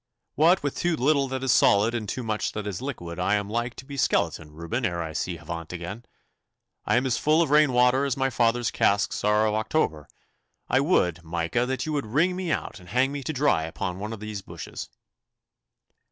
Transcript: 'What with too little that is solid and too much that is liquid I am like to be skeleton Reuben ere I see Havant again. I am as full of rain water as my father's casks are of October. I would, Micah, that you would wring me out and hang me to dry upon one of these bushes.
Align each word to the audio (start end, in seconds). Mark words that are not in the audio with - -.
'What 0.33 0.63
with 0.63 0.75
too 0.77 0.95
little 0.97 1.27
that 1.27 1.43
is 1.43 1.51
solid 1.51 1.93
and 1.93 2.09
too 2.09 2.23
much 2.23 2.53
that 2.53 2.65
is 2.65 2.81
liquid 2.81 3.19
I 3.19 3.35
am 3.35 3.47
like 3.47 3.75
to 3.75 3.85
be 3.85 3.97
skeleton 3.97 4.51
Reuben 4.51 4.83
ere 4.83 4.99
I 5.03 5.13
see 5.13 5.37
Havant 5.37 5.71
again. 5.71 6.05
I 6.87 6.95
am 6.97 7.05
as 7.05 7.19
full 7.19 7.43
of 7.43 7.51
rain 7.51 7.71
water 7.71 8.03
as 8.03 8.17
my 8.17 8.31
father's 8.31 8.71
casks 8.71 9.23
are 9.23 9.45
of 9.45 9.53
October. 9.53 10.07
I 10.67 10.79
would, 10.79 11.23
Micah, 11.23 11.67
that 11.67 11.85
you 11.85 11.93
would 11.93 12.07
wring 12.07 12.35
me 12.35 12.51
out 12.51 12.79
and 12.79 12.89
hang 12.89 13.11
me 13.11 13.21
to 13.21 13.31
dry 13.31 13.65
upon 13.65 13.99
one 13.99 14.11
of 14.11 14.19
these 14.19 14.41
bushes. 14.41 14.89